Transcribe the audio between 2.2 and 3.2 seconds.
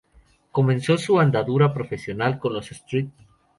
con los St.